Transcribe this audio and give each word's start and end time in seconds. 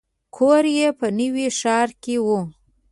کور 0.35 0.63
یې 0.77 0.87
په 0.99 1.07
نوي 1.19 1.47
ښار 1.59 1.89
کې 2.03 2.15
و. 2.25 2.27